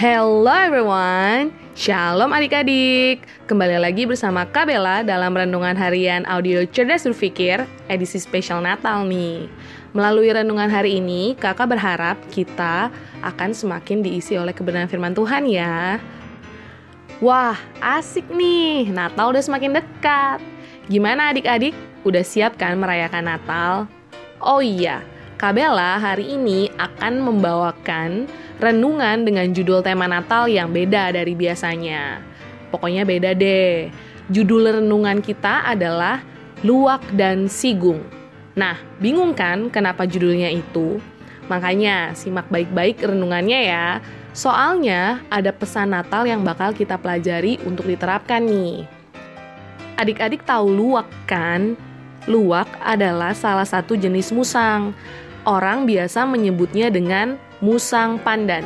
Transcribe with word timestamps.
Hello 0.00 0.48
everyone, 0.48 1.52
Shalom 1.76 2.32
adik-adik. 2.32 3.20
Kembali 3.44 3.76
lagi 3.76 4.08
bersama 4.08 4.48
Kabela 4.48 5.04
dalam 5.04 5.36
Renungan 5.36 5.76
Harian 5.76 6.24
Audio 6.24 6.64
Cerdas 6.64 7.04
Berpikir 7.04 7.68
edisi 7.84 8.16
spesial 8.16 8.64
Natal 8.64 9.04
nih. 9.04 9.44
Melalui 9.92 10.32
renungan 10.32 10.72
hari 10.72 11.04
ini, 11.04 11.36
kakak 11.36 11.76
berharap 11.76 12.16
kita 12.32 12.88
akan 13.20 13.52
semakin 13.52 14.00
diisi 14.00 14.40
oleh 14.40 14.56
kebenaran 14.56 14.88
firman 14.88 15.12
Tuhan 15.12 15.44
ya. 15.44 16.00
Wah, 17.20 17.60
asik 17.84 18.24
nih, 18.32 18.88
Natal 18.88 19.36
udah 19.36 19.44
semakin 19.44 19.84
dekat. 19.84 20.40
Gimana 20.88 21.28
adik-adik, 21.28 21.76
udah 22.08 22.24
siap 22.24 22.56
kan 22.56 22.72
merayakan 22.80 23.36
Natal? 23.36 23.84
Oh 24.40 24.64
iya, 24.64 25.04
Kabela 25.36 25.96
hari 25.96 26.36
ini 26.36 26.72
akan 26.76 27.20
membawakan 27.20 28.28
renungan 28.60 29.24
dengan 29.24 29.48
judul 29.50 29.80
tema 29.80 30.04
Natal 30.04 30.46
yang 30.46 30.68
beda 30.68 31.16
dari 31.16 31.32
biasanya. 31.32 32.20
Pokoknya 32.68 33.08
beda 33.08 33.32
deh. 33.32 33.88
Judul 34.30 34.78
renungan 34.78 35.18
kita 35.24 35.66
adalah 35.66 36.22
Luwak 36.60 37.02
dan 37.16 37.48
Sigung. 37.48 38.04
Nah, 38.54 38.76
bingung 39.00 39.32
kan 39.32 39.72
kenapa 39.72 40.04
judulnya 40.04 40.52
itu? 40.52 41.00
Makanya 41.48 42.12
simak 42.14 42.46
baik-baik 42.52 43.00
renungannya 43.00 43.60
ya. 43.66 43.86
Soalnya 44.30 45.24
ada 45.32 45.50
pesan 45.50 45.90
Natal 45.90 46.28
yang 46.28 46.46
bakal 46.46 46.70
kita 46.70 46.94
pelajari 47.00 47.58
untuk 47.66 47.90
diterapkan 47.90 48.44
nih. 48.44 48.86
Adik-adik 49.98 50.46
tahu 50.46 50.70
luwak 50.70 51.10
kan? 51.26 51.74
Luwak 52.28 52.68
adalah 52.84 53.34
salah 53.34 53.66
satu 53.66 53.96
jenis 53.98 54.30
musang. 54.30 54.94
Orang 55.48 55.88
biasa 55.88 56.28
menyebutnya 56.28 56.92
dengan 56.92 57.40
musang 57.64 58.20
pandan. 58.20 58.64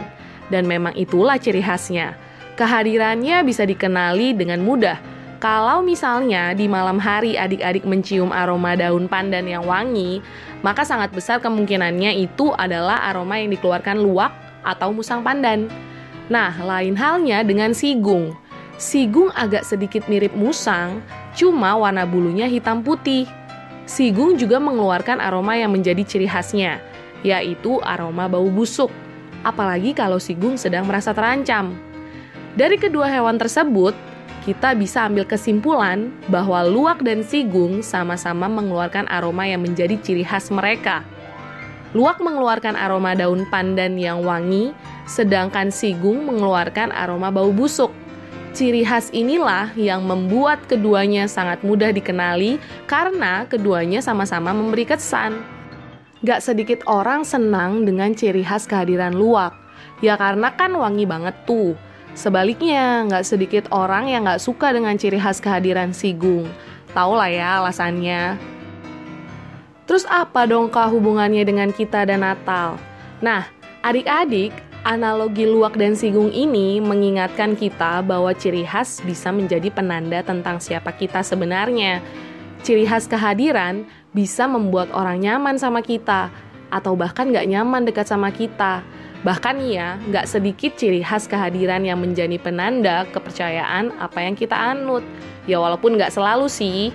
Dan 0.50 0.66
memang 0.66 0.92
itulah 0.98 1.38
ciri 1.38 1.62
khasnya. 1.62 2.18
Kehadirannya 2.54 3.42
bisa 3.46 3.66
dikenali 3.66 4.34
dengan 4.34 4.62
mudah. 4.62 4.98
Kalau 5.42 5.84
misalnya 5.84 6.56
di 6.56 6.64
malam 6.64 6.96
hari 6.96 7.36
adik-adik 7.36 7.84
mencium 7.84 8.32
aroma 8.32 8.78
daun 8.78 9.10
pandan 9.10 9.44
yang 9.44 9.68
wangi, 9.68 10.24
maka 10.64 10.88
sangat 10.88 11.12
besar 11.12 11.36
kemungkinannya 11.44 12.16
itu 12.16 12.54
adalah 12.56 13.04
aroma 13.12 13.36
yang 13.36 13.52
dikeluarkan 13.52 14.00
luwak 14.00 14.32
atau 14.64 14.96
musang 14.96 15.20
pandan. 15.20 15.68
Nah, 16.32 16.56
lain 16.56 16.96
halnya 16.96 17.44
dengan 17.44 17.76
sigung. 17.76 18.32
Sigung 18.80 19.28
agak 19.36 19.68
sedikit 19.68 20.08
mirip 20.08 20.32
musang, 20.32 21.04
cuma 21.36 21.76
warna 21.76 22.08
bulunya 22.08 22.48
hitam 22.48 22.80
putih. 22.80 23.28
Sigung 23.84 24.40
juga 24.40 24.56
mengeluarkan 24.56 25.20
aroma 25.20 25.60
yang 25.60 25.68
menjadi 25.68 26.00
ciri 26.08 26.24
khasnya, 26.24 26.80
yaitu 27.20 27.84
aroma 27.84 28.32
bau 28.32 28.48
busuk, 28.48 28.88
apalagi 29.44 29.92
kalau 29.92 30.16
sigung 30.16 30.56
sedang 30.56 30.88
merasa 30.88 31.12
terancam. 31.12 31.76
Dari 32.56 32.80
kedua 32.80 33.04
hewan 33.12 33.36
tersebut, 33.36 33.92
kita 34.44 34.72
bisa 34.76 35.04
ambil 35.04 35.28
kesimpulan 35.28 36.12
bahwa 36.32 36.64
luwak 36.64 37.00
dan 37.04 37.20
sigung 37.24 37.84
sama-sama 37.84 38.48
mengeluarkan 38.48 39.08
aroma 39.08 39.48
yang 39.48 39.60
menjadi 39.60 40.00
ciri 40.00 40.24
khas 40.24 40.48
mereka. 40.48 41.04
Luwak 41.96 42.20
mengeluarkan 42.24 42.76
aroma 42.76 43.12
daun 43.12 43.48
pandan 43.48 44.00
yang 44.00 44.20
wangi, 44.24 44.72
sedangkan 45.08 45.72
sigung 45.72 46.24
mengeluarkan 46.24 46.92
aroma 46.92 47.32
bau 47.32 47.52
busuk. 47.52 48.03
Ciri 48.54 48.86
khas 48.86 49.10
inilah 49.10 49.74
yang 49.74 50.06
membuat 50.06 50.70
keduanya 50.70 51.26
sangat 51.26 51.66
mudah 51.66 51.90
dikenali 51.90 52.62
karena 52.86 53.50
keduanya 53.50 53.98
sama-sama 53.98 54.54
memberi 54.54 54.86
kesan. 54.86 55.42
Gak 56.22 56.38
sedikit 56.38 56.86
orang 56.86 57.26
senang 57.26 57.82
dengan 57.82 58.14
ciri 58.14 58.46
khas 58.46 58.70
kehadiran 58.70 59.10
luwak. 59.10 59.58
Ya 59.98 60.14
karena 60.14 60.54
kan 60.54 60.70
wangi 60.70 61.02
banget 61.02 61.34
tuh. 61.42 61.74
Sebaliknya, 62.14 63.02
gak 63.10 63.26
sedikit 63.26 63.66
orang 63.74 64.06
yang 64.06 64.22
gak 64.22 64.38
suka 64.38 64.70
dengan 64.70 64.94
ciri 64.94 65.18
khas 65.18 65.42
kehadiran 65.42 65.90
sigung. 65.90 66.46
Tahu 66.94 67.12
lah 67.18 67.34
ya 67.34 67.58
alasannya. 67.58 68.38
Terus 69.82 70.06
apa 70.06 70.46
dong 70.46 70.70
kah 70.70 70.86
hubungannya 70.86 71.42
dengan 71.42 71.74
kita 71.74 72.06
dan 72.06 72.22
Natal? 72.22 72.78
Nah, 73.18 73.50
adik-adik, 73.82 74.54
analogi 74.84 75.48
luwak 75.48 75.80
dan 75.80 75.96
sigung 75.96 76.28
ini 76.30 76.78
mengingatkan 76.78 77.56
kita 77.56 78.04
bahwa 78.04 78.30
ciri 78.36 78.68
khas 78.68 79.00
bisa 79.00 79.32
menjadi 79.32 79.72
penanda 79.72 80.20
tentang 80.20 80.60
siapa 80.60 80.92
kita 80.92 81.24
sebenarnya. 81.24 82.04
Ciri 82.60 82.84
khas 82.84 83.08
kehadiran 83.08 83.88
bisa 84.12 84.44
membuat 84.44 84.92
orang 84.92 85.20
nyaman 85.24 85.56
sama 85.56 85.80
kita, 85.80 86.28
atau 86.68 86.92
bahkan 86.94 87.32
gak 87.32 87.48
nyaman 87.48 87.88
dekat 87.88 88.04
sama 88.08 88.28
kita. 88.28 88.84
Bahkan 89.24 89.56
ya, 89.64 89.96
gak 90.12 90.28
sedikit 90.28 90.76
ciri 90.76 91.00
khas 91.00 91.24
kehadiran 91.24 91.80
yang 91.80 91.96
menjadi 91.96 92.36
penanda 92.36 93.08
kepercayaan 93.08 93.96
apa 93.96 94.20
yang 94.20 94.36
kita 94.36 94.52
anut. 94.52 95.00
Ya 95.48 95.60
walaupun 95.60 95.96
gak 95.96 96.12
selalu 96.12 96.48
sih. 96.52 96.92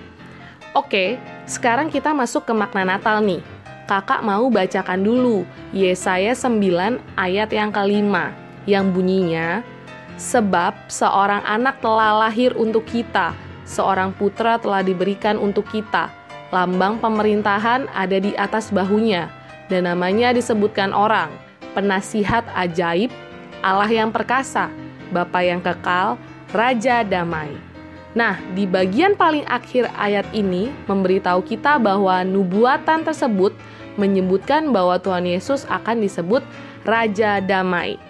Oke, 0.78 1.18
sekarang 1.50 1.90
kita 1.90 2.14
masuk 2.14 2.46
ke 2.46 2.54
makna 2.54 2.86
Natal 2.86 3.18
nih. 3.18 3.42
Kakak 3.90 4.22
mau 4.22 4.46
bacakan 4.46 5.02
dulu 5.02 5.42
Yesaya 5.74 6.30
9 6.30 7.18
ayat 7.18 7.50
yang 7.50 7.74
kelima 7.74 8.30
yang 8.62 8.94
bunyinya 8.94 9.66
Sebab 10.14 10.86
seorang 10.86 11.42
anak 11.42 11.82
telah 11.82 12.14
lahir 12.22 12.54
untuk 12.54 12.86
kita, 12.86 13.34
seorang 13.66 14.14
putra 14.14 14.62
telah 14.62 14.86
diberikan 14.86 15.42
untuk 15.42 15.66
kita, 15.74 16.06
Lambang 16.54 17.02
pemerintahan 17.02 17.90
ada 17.90 18.14
di 18.22 18.30
atas 18.38 18.70
bahunya, 18.70 19.26
dan 19.66 19.90
namanya 19.90 20.30
disebutkan 20.30 20.94
orang, 20.94 21.34
penasihat 21.74 22.46
ajaib, 22.54 23.10
Allah 23.58 23.90
yang 23.90 24.14
perkasa, 24.14 24.70
Bapa 25.10 25.42
yang 25.42 25.58
kekal, 25.58 26.14
Raja 26.54 27.02
damai. 27.02 27.70
Nah, 28.10 28.42
di 28.58 28.66
bagian 28.66 29.14
paling 29.14 29.46
akhir 29.46 29.86
ayat 29.94 30.26
ini 30.34 30.74
memberitahu 30.90 31.46
kita 31.46 31.78
bahwa 31.78 32.26
nubuatan 32.26 33.06
tersebut 33.06 33.54
menyebutkan 34.00 34.72
bahwa 34.72 34.96
Tuhan 34.96 35.28
Yesus 35.28 35.68
akan 35.68 36.00
disebut 36.00 36.40
Raja 36.88 37.44
Damai. 37.44 38.00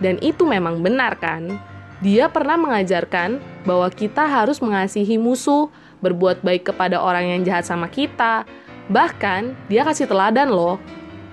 Dan 0.00 0.20
itu 0.20 0.44
memang 0.44 0.84
benar 0.84 1.16
kan? 1.16 1.56
Dia 2.04 2.28
pernah 2.28 2.56
mengajarkan 2.56 3.40
bahwa 3.64 3.88
kita 3.92 4.24
harus 4.24 4.60
mengasihi 4.60 5.20
musuh, 5.20 5.68
berbuat 6.00 6.40
baik 6.40 6.72
kepada 6.72 7.00
orang 7.00 7.28
yang 7.28 7.40
jahat 7.44 7.68
sama 7.68 7.88
kita. 7.88 8.48
Bahkan, 8.88 9.68
dia 9.68 9.84
kasih 9.84 10.08
teladan 10.08 10.48
loh. 10.48 10.80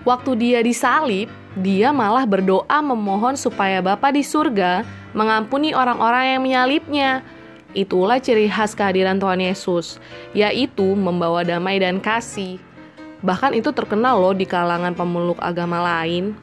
Waktu 0.04 0.36
dia 0.36 0.60
disalib, 0.60 1.32
dia 1.56 1.96
malah 1.96 2.28
berdoa 2.28 2.80
memohon 2.84 3.40
supaya 3.40 3.80
Bapa 3.80 4.12
di 4.12 4.22
surga 4.22 4.84
mengampuni 5.16 5.72
orang-orang 5.72 6.36
yang 6.36 6.42
menyalibnya. 6.44 7.12
Itulah 7.72 8.22
ciri 8.22 8.48
khas 8.52 8.76
kehadiran 8.76 9.20
Tuhan 9.20 9.42
Yesus, 9.42 9.98
yaitu 10.36 10.96
membawa 10.96 11.48
damai 11.48 11.80
dan 11.80 11.98
kasih. 12.04 12.60
Bahkan 13.26 13.58
itu 13.58 13.74
terkenal 13.74 14.22
loh 14.22 14.34
di 14.34 14.46
kalangan 14.46 14.94
pemeluk 14.94 15.42
agama 15.42 15.82
lain. 15.82 16.38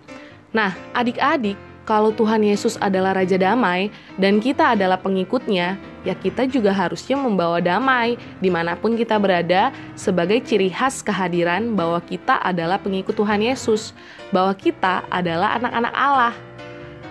Nah, 0.54 0.74
adik-adik, 0.94 1.58
kalau 1.84 2.10
Tuhan 2.16 2.40
Yesus 2.40 2.80
adalah 2.80 3.12
Raja 3.12 3.36
Damai 3.36 3.92
dan 4.16 4.40
kita 4.40 4.72
adalah 4.72 4.96
pengikutnya, 4.96 5.76
ya 6.00 6.14
kita 6.16 6.48
juga 6.48 6.72
harusnya 6.72 7.12
membawa 7.12 7.60
damai 7.60 8.16
di 8.40 8.48
mana 8.48 8.72
pun 8.72 8.96
kita 8.96 9.20
berada 9.20 9.68
sebagai 9.92 10.40
ciri 10.40 10.72
khas 10.72 11.04
kehadiran 11.04 11.76
bahwa 11.76 12.00
kita 12.00 12.40
adalah 12.40 12.80
pengikut 12.80 13.12
Tuhan 13.12 13.44
Yesus, 13.44 13.92
bahwa 14.32 14.56
kita 14.56 15.04
adalah 15.12 15.60
anak-anak 15.60 15.94
Allah. 15.94 16.34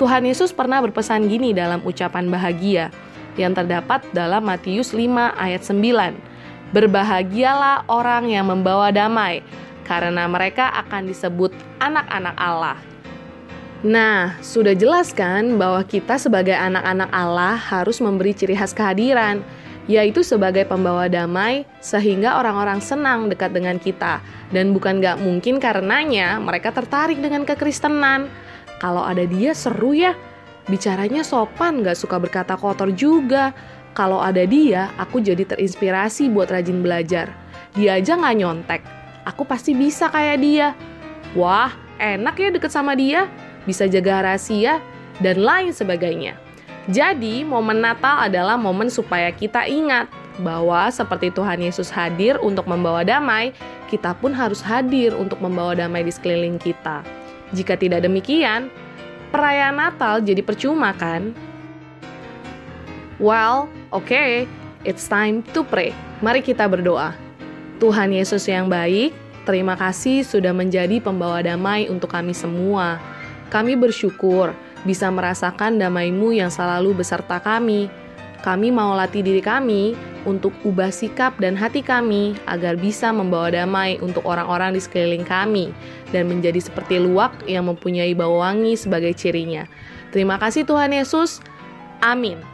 Tuhan 0.01 0.25
Yesus 0.25 0.50
pernah 0.50 0.81
berpesan 0.81 1.30
gini 1.30 1.53
dalam 1.53 1.78
ucapan 1.85 2.25
bahagia 2.34 2.90
yang 3.38 3.53
terdapat 3.53 4.01
dalam 4.09 4.41
Matius 4.41 4.89
5 4.89 5.38
ayat 5.38 5.62
9. 5.62 6.32
Berbahagialah 6.74 7.86
orang 7.86 8.34
yang 8.34 8.50
membawa 8.50 8.90
damai, 8.90 9.46
karena 9.86 10.25
mereka 10.25 10.74
akan 10.74 11.06
disebut 11.06 11.54
anak-anak 11.78 12.34
Allah. 12.34 12.78
Nah, 13.84 14.40
sudah 14.40 14.74
jelas 14.74 15.12
kan 15.12 15.60
bahwa 15.60 15.84
kita 15.84 16.16
sebagai 16.16 16.56
anak-anak 16.56 17.12
Allah 17.14 17.60
harus 17.60 18.00
memberi 18.00 18.34
ciri 18.34 18.56
khas 18.58 18.74
kehadiran, 18.74 19.44
yaitu 19.92 20.24
sebagai 20.24 20.64
pembawa 20.64 21.12
damai 21.12 21.68
sehingga 21.84 22.40
orang-orang 22.40 22.80
senang 22.80 23.28
dekat 23.28 23.52
dengan 23.52 23.75
kita. 23.78 24.24
Dan 24.50 24.72
bukan 24.72 25.04
gak 25.04 25.20
mungkin 25.20 25.60
karenanya 25.60 26.40
mereka 26.40 26.72
tertarik 26.72 27.20
dengan 27.20 27.44
kekristenan. 27.44 28.31
Kalau 28.80 29.04
ada 29.04 29.28
dia 29.28 29.52
seru 29.52 29.92
ya, 29.92 30.16
bicaranya 30.72 31.22
sopan 31.28 31.84
gak 31.84 32.00
suka 32.00 32.18
berkata 32.18 32.56
kotor 32.56 32.96
juga. 32.96 33.52
Kalau 33.94 34.18
ada 34.18 34.42
dia, 34.45 34.90
aku 34.98 35.22
jadi 35.22 35.45
terinspirasi 35.45 36.34
buat 36.34 36.50
rajin 36.50 36.81
belajar. 36.81 37.30
Dia 37.78 38.01
aja 38.01 38.18
gak 38.18 38.38
nyontek, 38.38 38.81
aku 39.25 39.45
pasti 39.45 39.74
bisa 39.74 40.10
kayak 40.10 40.38
dia. 40.42 40.68
Wah, 41.38 41.74
enak 41.98 42.36
ya 42.38 42.50
deket 42.54 42.74
sama 42.74 42.94
dia 42.94 43.30
bisa 43.63 43.88
jaga 43.88 44.24
rahasia, 44.24 44.80
dan 45.22 45.40
lain 45.42 45.72
sebagainya. 45.72 46.36
Jadi, 46.92 47.48
momen 47.48 47.80
Natal 47.80 48.28
adalah 48.28 48.60
momen 48.60 48.92
supaya 48.92 49.31
kita 49.31 49.63
ingat 49.72 50.12
bahwa 50.42 50.92
seperti 50.92 51.31
Tuhan 51.31 51.63
Yesus 51.63 51.88
hadir 51.88 52.36
untuk 52.44 52.68
membawa 52.68 53.07
damai, 53.07 53.56
kita 53.88 54.12
pun 54.19 54.36
harus 54.36 54.60
hadir 54.60 55.16
untuk 55.16 55.39
membawa 55.39 55.78
damai 55.78 56.04
di 56.04 56.12
sekeliling 56.12 56.60
kita. 56.60 57.06
Jika 57.56 57.80
tidak 57.80 58.04
demikian, 58.04 58.68
perayaan 59.31 59.80
Natal 59.80 60.19
jadi 60.19 60.42
percuma 60.44 60.92
kan? 60.98 61.31
Well, 63.24 63.72
oke, 63.96 64.12
okay, 64.12 64.44
it's 64.84 65.08
time 65.08 65.48
to 65.56 65.64
pray. 65.64 65.96
Mari 66.20 66.44
kita 66.44 66.68
berdoa. 66.68 67.16
Tuhan 67.80 68.12
Yesus 68.12 68.44
yang 68.52 68.68
baik, 68.68 69.16
terima 69.48 69.80
kasih 69.80 70.28
sudah 70.28 70.52
menjadi 70.52 71.00
pembawa 71.00 71.40
damai 71.40 71.88
untuk 71.88 72.12
kami 72.12 72.36
semua. 72.36 73.00
Kami 73.48 73.80
bersyukur 73.80 74.52
bisa 74.84 75.08
merasakan 75.08 75.80
damai-Mu 75.80 76.36
yang 76.36 76.52
selalu 76.52 77.00
beserta 77.00 77.40
kami. 77.40 77.88
Kami 78.44 78.75
mau 78.75 78.92
latih 78.92 79.24
diri 79.24 79.40
kami 79.40 79.96
untuk 80.28 80.52
ubah 80.68 80.92
sikap 80.92 81.40
dan 81.40 81.56
hati 81.56 81.80
kami 81.80 82.36
agar 82.44 82.75
bisa 82.75 83.08
membawa 83.16 83.56
damai 83.56 84.04
untuk 84.04 84.28
orang-orang 84.28 84.75
di 84.75 84.84
sekeliling 84.84 85.24
kami 85.24 85.72
dan 86.12 86.28
menjadi 86.28 86.60
seperti 86.60 87.00
luwak 87.00 87.31
yang 87.48 87.72
mempunyai 87.72 88.12
bau 88.12 88.44
wangi 88.44 88.75
sebagai 88.75 89.16
cirinya. 89.16 89.64
Terima 90.12 90.36
kasih 90.36 90.68
Tuhan 90.68 90.92
Yesus. 90.92 91.40
Amin. 92.04 92.52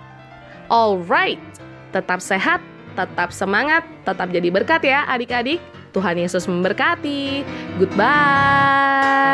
Alright, 0.69 1.42
tetap 1.89 2.21
sehat, 2.21 2.62
tetap 2.94 3.33
semangat, 3.33 3.81
tetap 4.06 4.30
jadi 4.30 4.54
berkat 4.54 4.86
ya 4.86 5.01
adik-adik. 5.10 5.57
Tuhan 5.89 6.21
Yesus 6.21 6.45
memberkati. 6.45 7.42
Goodbye. 7.81 9.28